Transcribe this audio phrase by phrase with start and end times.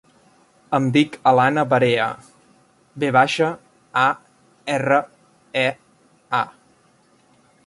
[0.77, 2.07] Em dic Alana Varea:
[3.05, 3.51] ve baixa,
[4.07, 4.09] a,
[4.79, 5.01] erra,
[5.67, 5.67] e,
[6.45, 6.45] a.